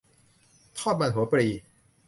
[0.79, 1.47] ทอดมันหัวปลี